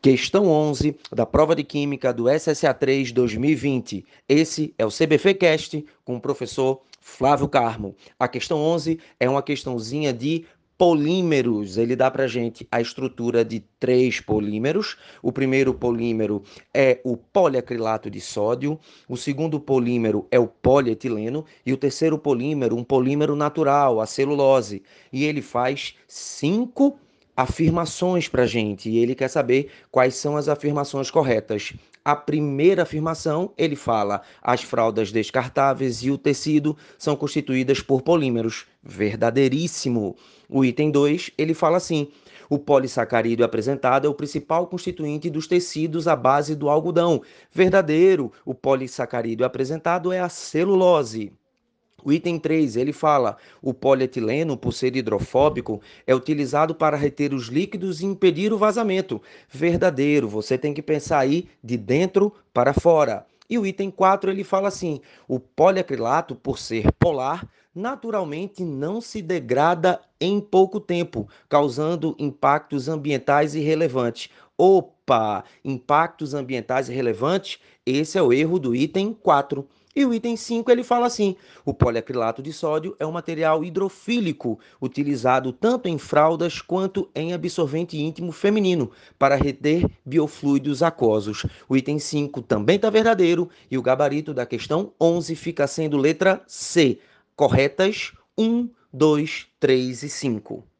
Questão 0.00 0.48
11 0.48 0.96
da 1.12 1.26
prova 1.26 1.54
de 1.54 1.64
Química 1.64 2.12
do 2.12 2.24
SSA3 2.24 3.12
2020. 3.12 4.04
Esse 4.28 4.74
é 4.78 4.84
o 4.84 4.90
CBF 4.90 5.34
Cast 5.34 5.84
com 6.04 6.16
o 6.16 6.20
professor 6.20 6.82
Flávio 7.00 7.48
Carmo. 7.48 7.94
A 8.18 8.28
questão 8.28 8.58
11 8.58 8.98
é 9.18 9.28
uma 9.28 9.42
questãozinha 9.42 10.12
de 10.12 10.44
polímeros. 10.82 11.76
Ele 11.76 11.94
dá 11.94 12.10
para 12.10 12.26
gente 12.26 12.66
a 12.70 12.80
estrutura 12.80 13.44
de 13.44 13.60
três 13.78 14.20
polímeros. 14.20 14.96
O 15.22 15.30
primeiro 15.30 15.72
polímero 15.72 16.42
é 16.74 17.00
o 17.04 17.16
poliacrilato 17.16 18.10
de 18.10 18.20
sódio, 18.20 18.78
o 19.08 19.16
segundo 19.16 19.60
polímero 19.60 20.26
é 20.28 20.40
o 20.40 20.48
polietileno 20.48 21.44
e 21.64 21.72
o 21.72 21.76
terceiro 21.76 22.18
polímero, 22.18 22.76
um 22.76 22.82
polímero 22.82 23.36
natural, 23.36 24.00
a 24.00 24.06
celulose. 24.06 24.82
E 25.12 25.24
ele 25.24 25.40
faz 25.40 25.94
cinco 26.08 26.98
afirmações 27.42 28.28
para 28.28 28.44
a 28.44 28.46
gente 28.46 28.88
e 28.88 28.98
ele 28.98 29.14
quer 29.14 29.28
saber 29.28 29.70
quais 29.90 30.14
são 30.14 30.36
as 30.36 30.48
afirmações 30.48 31.10
corretas. 31.10 31.72
A 32.04 32.16
primeira 32.16 32.82
afirmação, 32.82 33.52
ele 33.56 33.76
fala: 33.76 34.22
as 34.42 34.62
fraldas 34.62 35.12
descartáveis 35.12 36.02
e 36.02 36.10
o 36.10 36.18
tecido 36.18 36.76
são 36.98 37.14
constituídas 37.14 37.80
por 37.80 38.02
polímeros. 38.02 38.66
Verdadeíssimo. 38.82 40.16
O 40.48 40.64
item 40.64 40.90
2, 40.90 41.30
ele 41.38 41.54
fala 41.54 41.76
assim: 41.76 42.08
o 42.50 42.58
polissacarídeo 42.58 43.44
apresentado 43.44 44.06
é 44.06 44.10
o 44.10 44.14
principal 44.14 44.66
constituinte 44.66 45.30
dos 45.30 45.46
tecidos 45.46 46.08
à 46.08 46.14
base 46.14 46.54
do 46.54 46.68
algodão. 46.68 47.22
Verdadeiro. 47.50 48.32
O 48.44 48.52
polissacarídeo 48.52 49.46
apresentado 49.46 50.12
é 50.12 50.20
a 50.20 50.28
celulose. 50.28 51.32
O 52.04 52.12
item 52.12 52.38
3, 52.38 52.76
ele 52.76 52.92
fala: 52.92 53.36
o 53.60 53.72
polietileno, 53.72 54.56
por 54.56 54.72
ser 54.72 54.96
hidrofóbico, 54.96 55.80
é 56.06 56.14
utilizado 56.14 56.74
para 56.74 56.96
reter 56.96 57.32
os 57.32 57.46
líquidos 57.46 58.00
e 58.00 58.06
impedir 58.06 58.52
o 58.52 58.58
vazamento. 58.58 59.22
Verdadeiro, 59.48 60.28
você 60.28 60.58
tem 60.58 60.74
que 60.74 60.82
pensar 60.82 61.18
aí 61.18 61.48
de 61.62 61.76
dentro 61.76 62.32
para 62.52 62.72
fora. 62.72 63.26
E 63.48 63.58
o 63.58 63.66
item 63.66 63.90
4, 63.90 64.30
ele 64.30 64.44
fala 64.44 64.68
assim: 64.68 65.00
o 65.28 65.38
poliacrilato, 65.38 66.34
por 66.34 66.58
ser 66.58 66.90
polar, 66.92 67.46
naturalmente 67.74 68.64
não 68.64 69.00
se 69.00 69.22
degrada 69.22 70.00
em 70.20 70.40
pouco 70.40 70.78
tempo, 70.78 71.28
causando 71.48 72.14
impactos 72.18 72.88
ambientais 72.88 73.54
irrelevantes. 73.54 74.30
Opa, 74.56 75.44
impactos 75.64 76.34
ambientais 76.34 76.88
irrelevantes? 76.88 77.58
Esse 77.84 78.18
é 78.18 78.22
o 78.22 78.32
erro 78.32 78.58
do 78.58 78.74
item 78.74 79.12
4. 79.12 79.66
E 79.94 80.06
o 80.06 80.14
item 80.14 80.36
5 80.36 80.70
ele 80.70 80.82
fala 80.82 81.06
assim: 81.06 81.36
o 81.66 81.74
poliacrilato 81.74 82.42
de 82.42 82.50
sódio 82.52 82.96
é 82.98 83.04
um 83.04 83.12
material 83.12 83.62
hidrofílico 83.62 84.58
utilizado 84.80 85.52
tanto 85.52 85.86
em 85.86 85.98
fraldas 85.98 86.62
quanto 86.62 87.10
em 87.14 87.34
absorvente 87.34 88.00
íntimo 88.00 88.32
feminino 88.32 88.90
para 89.18 89.36
reter 89.36 89.86
biofluidos 90.04 90.82
aquosos. 90.82 91.44
O 91.68 91.76
item 91.76 91.98
5 91.98 92.40
também 92.40 92.76
está 92.76 92.88
verdadeiro 92.88 93.50
e 93.70 93.76
o 93.76 93.82
gabarito 93.82 94.32
da 94.32 94.46
questão 94.46 94.92
11 94.98 95.34
fica 95.36 95.66
sendo 95.66 95.98
letra 95.98 96.42
C. 96.46 96.98
Corretas 97.34 98.12
1, 98.36 98.70
2, 98.92 99.48
3 99.58 100.02
e 100.02 100.08
5. 100.08 100.64